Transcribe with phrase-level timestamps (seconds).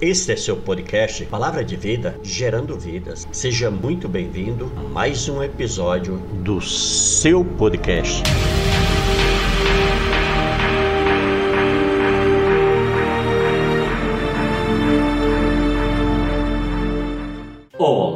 [0.00, 3.28] Este é seu podcast Palavra de Vida, gerando vidas.
[3.30, 8.22] Seja muito bem-vindo a mais um episódio do seu podcast.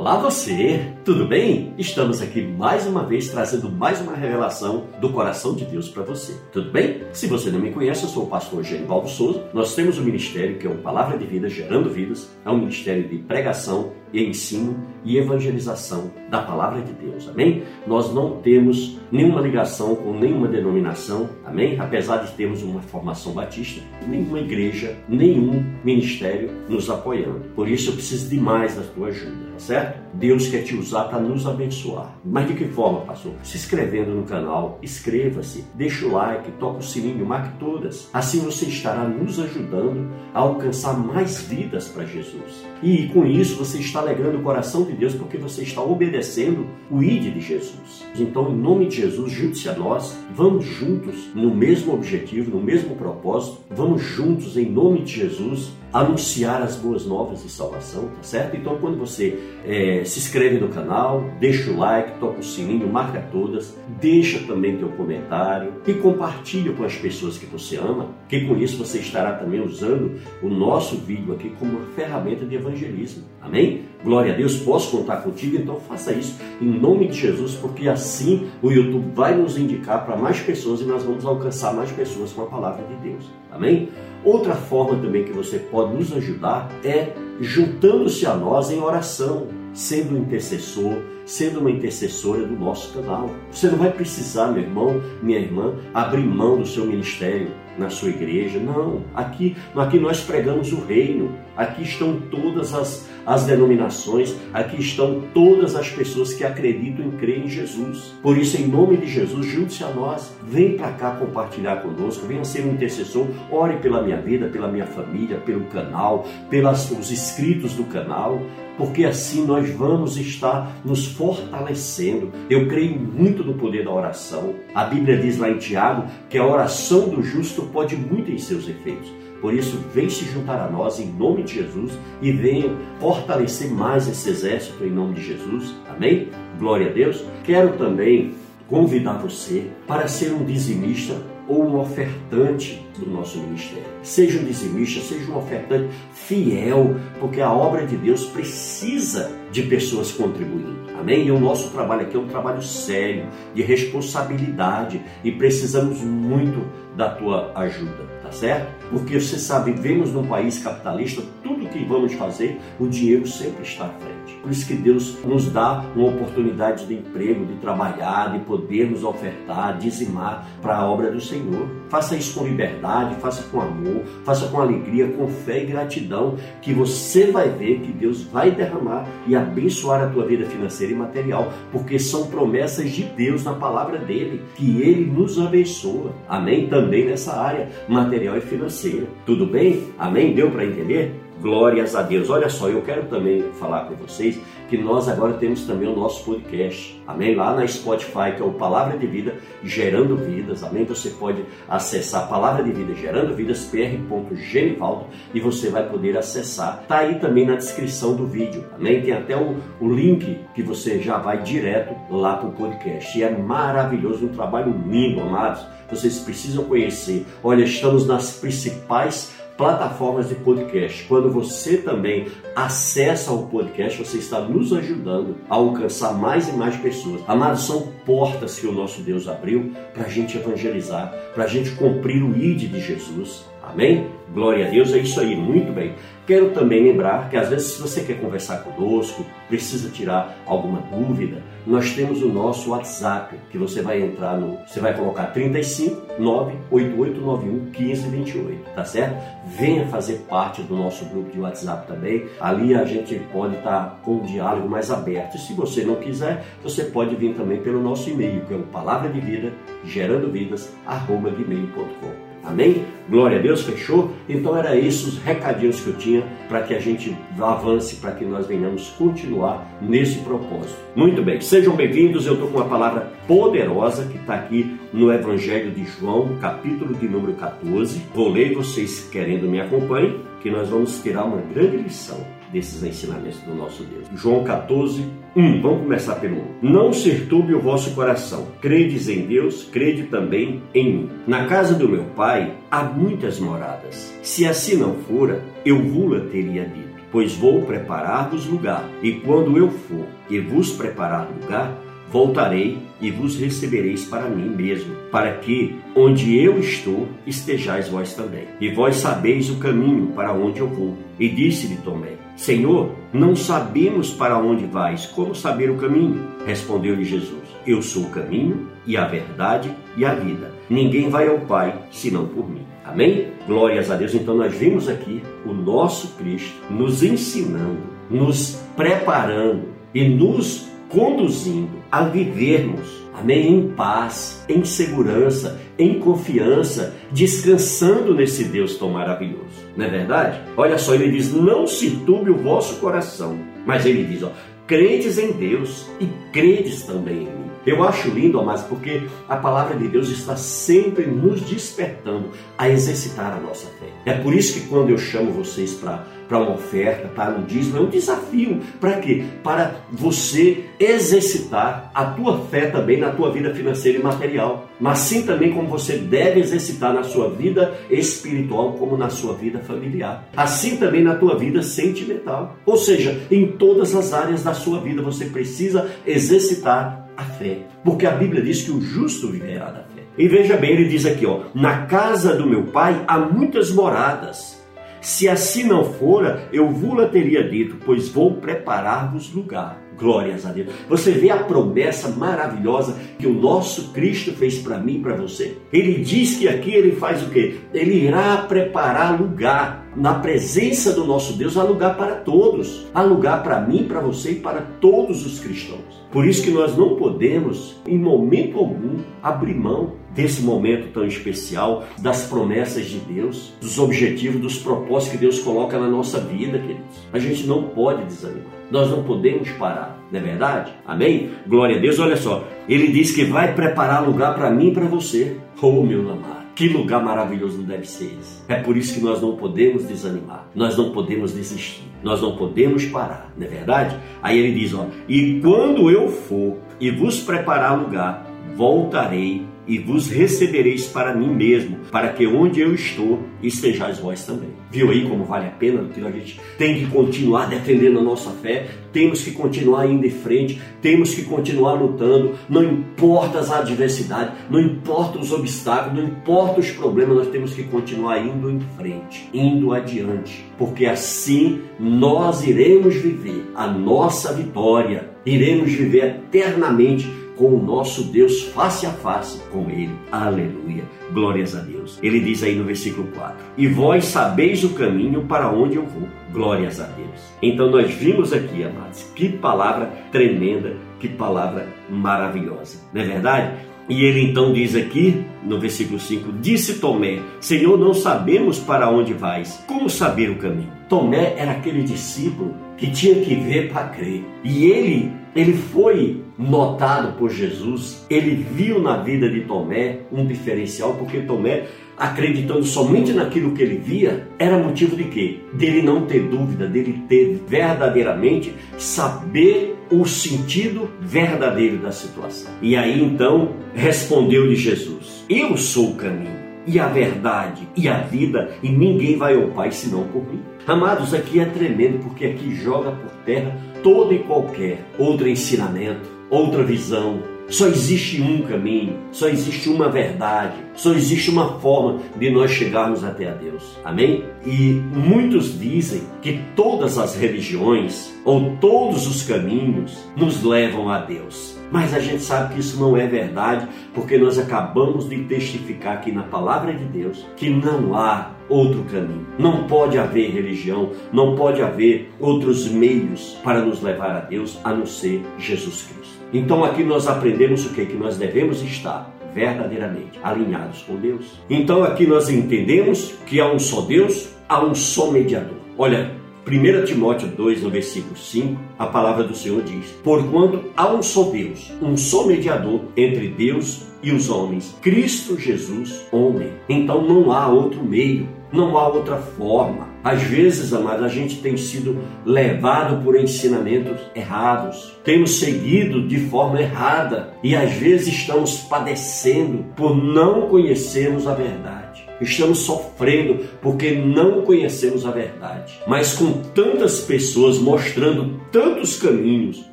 [0.04, 1.72] Olá você, tudo bem?
[1.78, 6.38] Estamos aqui mais uma vez trazendo mais uma revelação do coração de Deus para você.
[6.52, 7.00] Tudo bem?
[7.14, 9.48] Se você não me conhece, eu sou o pastor Genivaldo Souza.
[9.54, 12.30] Nós temos um ministério que é o Palavra de Vida Gerando Vidas.
[12.44, 14.76] É um ministério de pregação e ensino
[15.06, 17.26] e evangelização da palavra de Deus.
[17.26, 17.62] Amém?
[17.86, 21.30] Nós não temos nenhuma ligação com nenhuma denominação.
[21.44, 21.78] Amém?
[21.78, 27.44] Apesar de termos uma formação batista, nenhuma igreja, nenhum ministério nos apoiando.
[27.54, 30.03] Por isso eu preciso demais da tua ajuda, certo?
[30.14, 32.16] Deus quer te usar para nos abençoar.
[32.24, 33.32] Mas de que forma, pastor?
[33.42, 38.08] Se inscrevendo no canal, inscreva-se, deixa o like, toca o sininho, marque todas.
[38.12, 42.64] Assim você estará nos ajudando a alcançar mais vidas para Jesus.
[42.82, 47.02] E com isso você está alegrando o coração de Deus porque você está obedecendo o
[47.02, 48.04] ID de Jesus.
[48.16, 52.94] Então, em nome de Jesus, junte-se a nós, vamos juntos no mesmo objetivo, no mesmo
[52.94, 58.56] propósito, vamos juntos em nome de Jesus anunciar as boas novas de salvação, tá certo?
[58.56, 63.24] Então, quando você é, se inscreve no canal, deixa o like, toca o sininho, marca
[63.30, 68.56] todas, deixa também teu comentário e compartilha com as pessoas que você ama, que com
[68.56, 73.22] isso você estará também usando o nosso vídeo aqui como uma ferramenta de evangelismo.
[73.40, 73.84] Amém?
[74.02, 78.48] Glória a Deus, posso contar contigo, então faça isso em nome de Jesus, porque assim
[78.60, 82.42] o YouTube vai nos indicar para mais pessoas e nós vamos alcançar mais pessoas com
[82.42, 83.24] a palavra de Deus.
[83.50, 83.88] Amém?
[84.24, 90.14] Outra forma também que você pode nos ajudar é juntando-se a nós em oração, sendo
[90.14, 93.28] um intercessor, sendo uma intercessora do nosso canal.
[93.50, 98.10] Você não vai precisar, meu irmão, minha irmã, abrir mão do seu ministério na sua
[98.10, 98.58] igreja.
[98.58, 101.32] Não, aqui, aqui nós pregamos o reino.
[101.56, 107.44] Aqui estão todas as, as denominações, aqui estão todas as pessoas que acreditam em crer
[107.44, 108.12] em Jesus.
[108.22, 110.34] Por isso, em nome de Jesus, junte-se a nós.
[110.42, 113.26] Vem para cá compartilhar conosco, venha ser um intercessor.
[113.50, 118.40] Ore pela minha vida, pela minha família, pelo canal, pelos inscritos do canal
[118.76, 122.30] porque assim nós vamos estar nos fortalecendo.
[122.48, 124.54] Eu creio muito no poder da oração.
[124.74, 128.68] A Bíblia diz lá em Tiago que a oração do justo pode muito em seus
[128.68, 129.12] efeitos.
[129.40, 131.92] Por isso, vem se juntar a nós em nome de Jesus
[132.22, 135.74] e venha fortalecer mais esse exército em nome de Jesus.
[135.86, 136.30] Amém?
[136.58, 137.22] Glória a Deus.
[137.44, 138.32] Quero também
[138.68, 141.14] convidar você para ser um dizimista
[141.48, 143.84] ou um ofertante do nosso ministério.
[144.02, 150.10] Seja um dizimista, seja um ofertante fiel, porque a obra de Deus precisa de pessoas
[150.10, 150.74] contribuindo.
[150.98, 151.26] Amém?
[151.26, 156.66] E o nosso trabalho aqui é um trabalho sério, de responsabilidade, e precisamos muito
[156.96, 158.72] da tua ajuda, tá certo?
[158.90, 163.86] Porque você sabe, vivemos num país capitalista, tudo que vamos fazer, o dinheiro sempre está
[163.86, 164.40] à frente.
[164.40, 169.78] Por isso que Deus nos dá uma oportunidade de emprego, de trabalhar, de podermos ofertar,
[169.78, 171.66] dizimar para a obra do Senhor.
[171.88, 176.72] Faça isso com liberdade, faça com amor, faça com alegria, com fé e gratidão, que
[176.72, 181.52] você vai ver que Deus vai derramar e abençoar a tua vida financeira e material,
[181.70, 186.14] porque são promessas de Deus na palavra dele, que ele nos abençoa.
[186.28, 186.68] Amém?
[186.68, 189.06] Também nessa área material e financeira.
[189.24, 189.84] Tudo bem?
[189.98, 190.34] Amém?
[190.34, 191.23] Deu para entender?
[191.40, 192.30] Glórias a Deus.
[192.30, 196.24] Olha só, eu quero também falar com vocês que nós agora temos também o nosso
[196.24, 197.00] podcast.
[197.06, 197.34] Amém?
[197.34, 200.64] Lá na Spotify, que é o Palavra de Vida Gerando Vidas.
[200.64, 200.84] Amém?
[200.84, 206.80] Você pode acessar Palavra de Vida Gerando Vidas, pr.genivaldo, e você vai poder acessar.
[206.82, 208.64] Está aí também na descrição do vídeo.
[208.74, 209.02] Amém?
[209.02, 213.18] Tem até o, o link que você já vai direto lá para o podcast.
[213.18, 215.64] E é maravilhoso, um trabalho lindo, amados.
[215.90, 217.26] Vocês precisam conhecer.
[217.42, 221.04] Olha, estamos nas principais plataformas de podcast.
[221.04, 226.76] Quando você também acessa o podcast, você está nos ajudando a alcançar mais e mais
[226.76, 227.22] pessoas.
[227.26, 231.70] Amados, são portas que o nosso Deus abriu para a gente evangelizar, para a gente
[231.72, 233.44] cumprir o ID de Jesus.
[233.62, 234.08] Amém?
[234.32, 235.94] Glória a Deus, é isso aí, muito bem.
[236.26, 241.42] Quero também lembrar que às vezes se você quer conversar conosco, precisa tirar alguma dúvida,
[241.66, 247.70] nós temos o nosso WhatsApp, que você vai entrar no, você vai colocar 35 98891
[247.70, 249.22] 1528, tá certo?
[249.46, 252.26] Venha fazer parte do nosso grupo de WhatsApp também.
[252.40, 255.36] Ali a gente pode estar com um diálogo mais aberto.
[255.36, 258.62] E se você não quiser, você pode vir também pelo nosso e-mail, que é o
[258.62, 259.52] palavra de vida
[259.84, 262.23] gerando vidas arroba gmail.com.
[262.44, 262.84] Amém?
[263.08, 264.12] Glória a Deus, fechou?
[264.28, 268.24] Então era esses os recadinhos que eu tinha para que a gente avance, para que
[268.24, 270.76] nós venhamos continuar nesse propósito.
[270.94, 272.26] Muito bem, sejam bem-vindos.
[272.26, 277.08] Eu estou com uma palavra poderosa que está aqui no Evangelho de João, capítulo de
[277.08, 278.02] número 14.
[278.14, 282.24] Vou ler, vocês querendo me acompanhem, que nós vamos tirar uma grande lição
[282.54, 284.06] desses ensinamentos do nosso Deus.
[284.14, 285.04] João 14,
[285.36, 285.60] 1.
[285.60, 286.44] Vamos começar pelo 1.
[286.62, 288.46] Não se turbe o vosso coração.
[288.60, 291.10] Credes em Deus, crede também em mim.
[291.26, 294.14] Na casa do meu pai há muitas moradas.
[294.22, 296.94] Se assim não fora, eu vula teria dito.
[297.10, 298.88] Pois vou preparar-vos lugar.
[299.02, 301.76] E quando eu for e vos preparar lugar,
[302.10, 308.46] voltarei e vos recebereis para mim mesmo, para que onde eu estou estejais vós também.
[308.60, 310.96] E vós sabeis o caminho para onde eu vou.
[311.18, 316.26] E disse-lhe Tomé: Senhor, não sabemos para onde vais, como saber o caminho?
[316.44, 320.52] Respondeu-lhe Jesus: Eu sou o caminho e a verdade e a vida.
[320.68, 322.66] Ninguém vai ao Pai senão por mim.
[322.84, 323.28] Amém?
[323.46, 324.14] Glórias a Deus.
[324.14, 332.02] Então nós vimos aqui o nosso Cristo nos ensinando, nos preparando e nos conduzindo a
[332.04, 339.44] vivermos, amém, em paz, em segurança, em confiança, descansando nesse Deus tão maravilhoso.
[339.76, 340.40] Não é verdade?
[340.56, 343.38] Olha só, ele diz: "Não se turbe o vosso coração".
[343.66, 344.32] Mas ele diz, ó:
[344.66, 347.43] "Credes em Deus e credes também em mim".
[347.66, 353.32] Eu acho lindo, amados, porque a palavra de Deus está sempre nos despertando a exercitar
[353.32, 353.86] a nossa fé.
[354.04, 357.78] É por isso que quando eu chamo vocês para para uma oferta, para um dízimo,
[357.78, 358.60] é um desafio.
[358.80, 359.24] Para quê?
[359.42, 364.68] Para você exercitar a tua fé também na tua vida financeira e material.
[364.80, 369.60] Mas sim também como você deve exercitar na sua vida espiritual, como na sua vida
[369.60, 370.28] familiar.
[370.36, 372.56] Assim também na tua vida sentimental.
[372.66, 377.66] Ou seja, em todas as áreas da sua vida você precisa exercitar a fé.
[377.84, 380.02] Porque a Bíblia diz que o justo viverá da fé.
[380.16, 384.62] E veja bem, ele diz aqui, ó, na casa do meu pai há muitas moradas.
[385.00, 389.78] Se assim não fora, eu vula teria dito, pois vou preparar-vos lugar.
[389.98, 390.72] Glórias a Deus.
[390.88, 395.58] Você vê a promessa maravilhosa que o nosso Cristo fez para mim e para você?
[395.72, 397.56] Ele diz que aqui ele faz o quê?
[397.72, 399.83] Ele irá preparar lugar.
[399.96, 402.86] Na presença do nosso Deus há lugar para todos.
[402.92, 406.02] Há lugar para mim, para você e para todos os cristãos.
[406.10, 411.84] Por isso que nós não podemos, em momento algum, abrir mão desse momento tão especial,
[411.98, 416.84] das promessas de Deus, dos objetivos, dos propósitos que Deus coloca na nossa vida, queridos.
[417.12, 418.52] A gente não pode desanimar.
[418.70, 420.72] Nós não podemos parar, não é verdade?
[420.86, 421.30] Amém?
[421.46, 421.98] Glória a Deus.
[421.98, 425.36] Olha só, ele diz que vai preparar lugar para mim e para você.
[425.60, 426.43] Oh, meu amado.
[426.54, 428.42] Que lugar maravilhoso deve ser esse.
[428.48, 432.84] É por isso que nós não podemos desanimar, nós não podemos desistir, nós não podemos
[432.86, 433.96] parar, não é verdade?
[434.22, 438.24] Aí ele diz: ó, e quando eu for e vos preparar lugar,
[438.54, 444.50] voltarei e vos recebereis para mim mesmo, para que onde eu estou estejais vós também.
[444.70, 445.82] Viu aí como vale a pena?
[445.82, 450.60] A gente tem que continuar defendendo a nossa fé, temos que continuar indo em frente,
[450.82, 456.70] temos que continuar lutando, não importa as adversidades, não importa os obstáculos, não importa os
[456.70, 463.50] problemas, nós temos que continuar indo em frente, indo adiante, porque assim nós iremos viver
[463.54, 469.94] a nossa vitória, iremos viver eternamente com o nosso Deus face a face com Ele.
[470.10, 470.84] Aleluia.
[471.12, 471.98] Glórias a Deus.
[472.02, 476.08] Ele diz aí no versículo 4: E vós sabeis o caminho para onde eu vou.
[476.32, 477.32] Glórias a Deus.
[477.42, 482.78] Então nós vimos aqui, amados, que palavra tremenda, que palavra maravilhosa.
[482.92, 483.54] Não é verdade?
[483.88, 489.12] E ele então diz aqui, no versículo 5: Disse Tomé: Senhor, não sabemos para onde
[489.12, 489.62] vais.
[489.66, 490.72] Como saber o caminho?
[490.88, 494.24] Tomé era aquele discípulo que tinha que ver para crer.
[494.42, 500.94] E ele, ele foi notado por Jesus, ele viu na vida de Tomé um diferencial,
[500.94, 501.64] porque Tomé,
[501.96, 505.40] acreditando somente naquilo que ele via, era motivo de quê?
[505.52, 512.52] Dele não ter dúvida, dele ter verdadeiramente saber o sentido verdadeiro da situação.
[512.62, 518.50] E aí então respondeu-lhe Jesus: Eu sou o caminho e a verdade e a vida,
[518.62, 520.40] e ninguém vai ao Pai senão por mim.
[520.66, 526.64] Amados, aqui é tremendo porque aqui joga por terra todo e qualquer outro ensinamento, outra
[526.64, 527.22] visão.
[527.46, 533.04] Só existe um caminho, só existe uma verdade, só existe uma forma de nós chegarmos
[533.04, 533.76] até a Deus.
[533.84, 534.24] Amém?
[534.46, 541.53] E muitos dizem que todas as religiões ou todos os caminhos nos levam a Deus.
[541.74, 546.12] Mas a gente sabe que isso não é verdade, porque nós acabamos de testificar aqui
[546.12, 549.26] na palavra de Deus que não há outro caminho.
[549.36, 554.72] Não pode haver religião, não pode haver outros meios para nos levar a Deus a
[554.72, 556.14] não ser Jesus Cristo.
[556.32, 557.86] Então aqui nós aprendemos o que?
[557.86, 561.40] Que nós devemos estar verdadeiramente alinhados com Deus.
[561.50, 565.58] Então aqui nós entendemos que há um só Deus, há um só mediador.
[565.76, 566.12] Olha,
[566.46, 571.30] 1 Timóteo 2, no versículo 5, a palavra do Senhor diz: Porquanto há um só
[571.30, 576.52] Deus, um só mediador entre Deus e os homens, Cristo Jesus, homem.
[576.68, 579.88] Então não há outro meio, não há outra forma.
[580.04, 581.96] Às vezes, amados, a gente tem sido
[582.26, 589.96] levado por ensinamentos errados, temos seguido de forma errada e às vezes estamos padecendo por
[589.96, 591.73] não conhecermos a verdade.
[592.20, 595.80] Estamos sofrendo porque não conhecemos a verdade.
[595.86, 599.64] Mas com tantas pessoas mostrando tantos caminhos,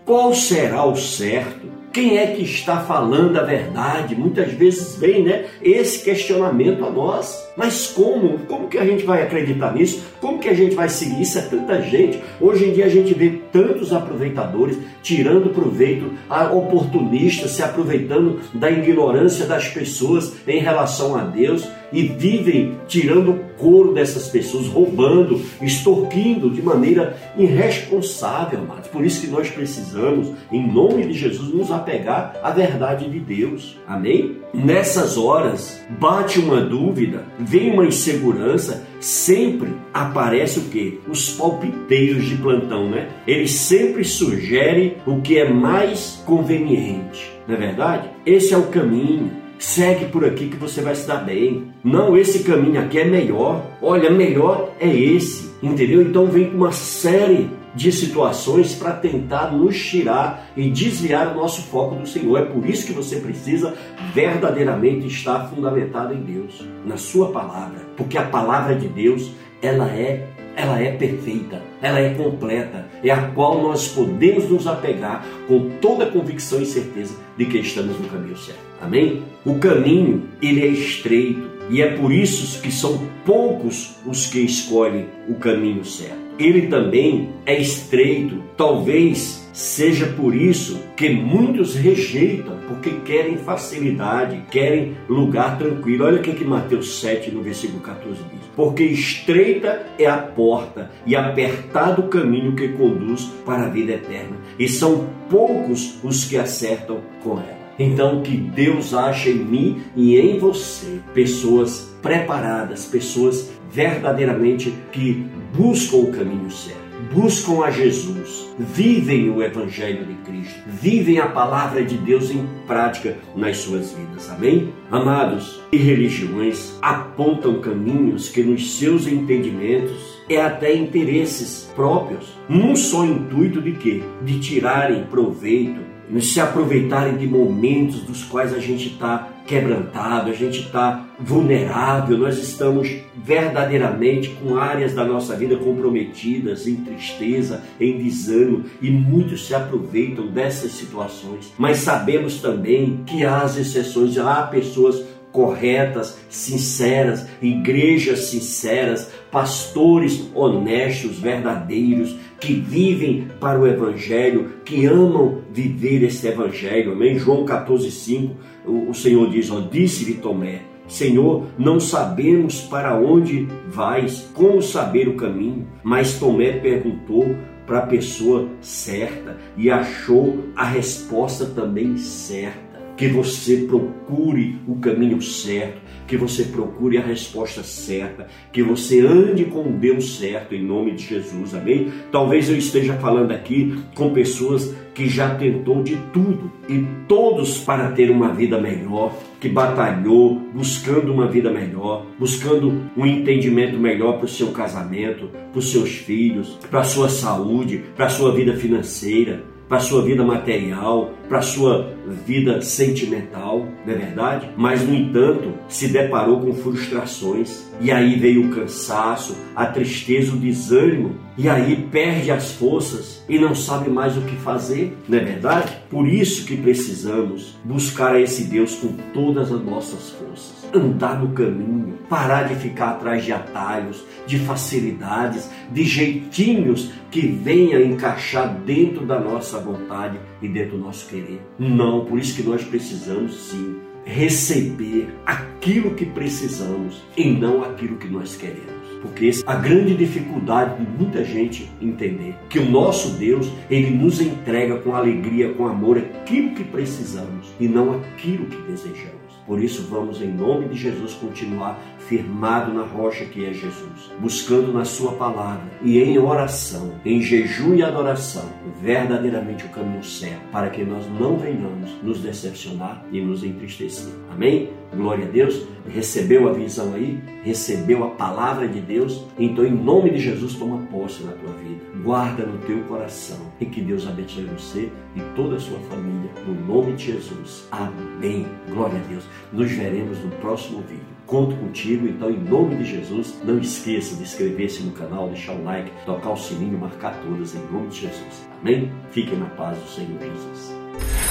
[0.06, 1.72] qual será o certo?
[1.94, 4.16] Quem é que está falando a verdade?
[4.16, 7.38] Muitas vezes vem, né, esse questionamento a nós.
[7.58, 8.40] Mas como?
[8.48, 10.02] Como que a gente vai acreditar nisso?
[10.22, 11.22] Como que a gente vai seguir?
[11.22, 12.18] Isso é tanta gente.
[12.40, 16.12] Hoje em dia a gente vê tantos aproveitadores tirando proveito,
[16.54, 23.40] oportunistas se aproveitando da ignorância das pessoas em relação a Deus e vivem tirando o
[23.58, 28.88] couro dessas pessoas, roubando, extorquindo de maneira irresponsável, amados.
[28.88, 33.78] Por isso que nós precisamos, em nome de Jesus, nos apegar à verdade de Deus.
[33.88, 34.38] Amém?
[34.54, 41.00] Nessas horas, bate uma dúvida, vem uma insegurança, sempre aparece o que?
[41.08, 43.10] Os palpiteiros de plantão, né?
[43.28, 48.10] Eles sempre sugerem o que é mais conveniente, não é verdade?
[48.26, 49.32] Esse é o caminho.
[49.58, 51.72] Segue por aqui que você vai se dar bem.
[51.84, 53.64] Não, esse caminho aqui é melhor.
[53.80, 56.02] Olha, melhor é esse, entendeu?
[56.02, 61.62] Então vem com uma série de situações para tentar nos tirar e desviar o nosso
[61.64, 62.40] foco do Senhor.
[62.40, 63.76] É por isso que você precisa
[64.14, 70.28] verdadeiramente estar fundamentado em Deus, na sua palavra, porque a palavra de Deus, ela é
[70.56, 76.04] ela é perfeita, ela é completa, é a qual nós podemos nos apegar com toda
[76.04, 78.60] a convicção e certeza de que estamos no caminho certo.
[78.82, 79.24] Amém?
[79.46, 85.08] O caminho, ele é estreito, e é por isso que são poucos os que escolhem
[85.30, 86.21] o caminho certo.
[86.40, 94.96] Ele também é estreito, talvez seja por isso que muitos rejeitam, porque querem facilidade, querem
[95.10, 96.06] lugar tranquilo.
[96.06, 100.90] Olha o que, que Mateus 7, no versículo 14 diz: Porque estreita é a porta
[101.06, 106.38] e apertado o caminho que conduz para a vida eterna, e são poucos os que
[106.38, 107.62] acertam com ela.
[107.80, 115.98] Então, que Deus ache em mim e em você pessoas preparadas, pessoas verdadeiramente que buscam
[115.98, 116.82] o caminho certo,
[117.14, 123.18] buscam a Jesus, vivem o Evangelho de Cristo, vivem a palavra de Deus em prática
[123.36, 124.30] nas suas vidas.
[124.30, 124.74] Amém?
[124.90, 133.04] Amados, e religiões apontam caminhos que nos seus entendimentos é até interesses próprios, num só
[133.04, 134.04] intuito de quê?
[134.24, 140.62] De tirarem proveito se aproveitarem de momentos dos quais a gente está quebrantado, a gente
[140.62, 148.66] está vulnerável, nós estamos verdadeiramente com áreas da nossa vida comprometidas, em tristeza, em desânimo,
[148.82, 151.54] e muitos se aproveitam dessas situações.
[151.58, 161.18] Mas sabemos também que há as exceções, há pessoas corretas, sinceras, igrejas sinceras, pastores honestos,
[161.18, 166.92] verdadeiros, que vivem para o Evangelho, que amam viver esse Evangelho.
[166.92, 167.18] Amém?
[167.18, 168.32] João 14,5,
[168.66, 175.16] o Senhor diz: ó, Disse-lhe Tomé, Senhor, não sabemos para onde vais, como saber o
[175.16, 175.68] caminho.
[175.84, 182.71] Mas Tomé perguntou para a pessoa certa e achou a resposta também certa
[183.02, 189.46] que você procure o caminho certo, que você procure a resposta certa, que você ande
[189.46, 191.92] com Deus certo em nome de Jesus, amém?
[192.12, 197.90] Talvez eu esteja falando aqui com pessoas que já tentou de tudo e todos para
[197.90, 204.26] ter uma vida melhor, que batalhou buscando uma vida melhor, buscando um entendimento melhor para
[204.26, 208.56] o seu casamento, para os seus filhos, para a sua saúde, para a sua vida
[208.56, 211.94] financeira, para sua vida material, para sua
[212.26, 214.50] vida sentimental, não é verdade?
[214.58, 220.38] Mas, no entanto, se deparou com frustrações, e aí veio o cansaço, a tristeza, o
[220.38, 225.24] desânimo, e aí perde as forças e não sabe mais o que fazer, não é
[225.24, 225.72] verdade?
[225.90, 231.34] Por isso que precisamos buscar a esse Deus com todas as nossas forças andar no
[231.34, 239.06] caminho, parar de ficar atrás de atalhos, de facilidades, de jeitinhos que venha encaixar dentro
[239.06, 241.42] da nossa vontade e dentro do nosso querer.
[241.60, 248.08] Não, por isso que nós precisamos sim receber aquilo que precisamos e não aquilo que
[248.08, 248.81] nós queremos.
[249.02, 253.90] Porque essa é a grande dificuldade de muita gente entender que o nosso Deus, ele
[253.90, 259.21] nos entrega com alegria, com amor aquilo que precisamos e não aquilo que desejamos.
[259.46, 264.72] Por isso, vamos, em nome de Jesus, continuar firmado na rocha que é Jesus, buscando
[264.72, 268.46] na Sua palavra e em oração, em jejum e adoração,
[268.82, 274.14] verdadeiramente o caminho certo, para que nós não venhamos nos decepcionar e nos entristecer.
[274.32, 274.70] Amém?
[274.94, 275.66] Glória a Deus.
[275.88, 277.22] Recebeu a visão aí?
[277.44, 279.24] Recebeu a palavra de Deus?
[279.40, 281.82] Então, em nome de Jesus, toma posse na tua vida.
[282.04, 283.38] Guarda no teu coração.
[283.60, 286.30] E que Deus abençoe você e toda a sua família.
[286.46, 287.68] No nome de Jesus.
[287.72, 288.46] Amém.
[288.70, 289.24] Glória a Deus.
[289.52, 291.06] Nos veremos no próximo vídeo.
[291.26, 293.40] Conto contigo, então, em nome de Jesus.
[293.44, 297.72] Não esqueça de inscrever-se no canal, deixar o like, tocar o sininho, marcar todas, em
[297.72, 298.48] nome de Jesus.
[298.60, 298.92] Amém?
[299.12, 301.31] Fiquem na paz do Senhor Jesus.